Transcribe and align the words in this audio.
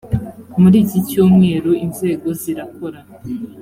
muri 0.61 0.77
iki 0.85 0.99
cyumweru 1.09 1.71
inzego 1.85 2.27
zirakora 2.41 2.99